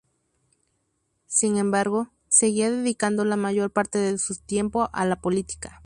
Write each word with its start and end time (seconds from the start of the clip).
Sin 1.27 1.57
embargo, 1.57 2.09
seguía 2.27 2.71
dedicando 2.71 3.23
la 3.23 3.35
mayor 3.35 3.69
parte 3.71 3.99
de 3.99 4.17
su 4.17 4.35
tiempo 4.35 4.89
a 4.93 5.05
la 5.05 5.21
política. 5.21 5.77